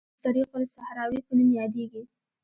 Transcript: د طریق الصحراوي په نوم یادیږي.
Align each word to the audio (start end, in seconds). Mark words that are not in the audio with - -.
د 0.03 0.03
طریق 0.23 0.49
الصحراوي 0.59 1.19
په 1.27 1.31
نوم 1.37 1.49
یادیږي. 1.59 2.01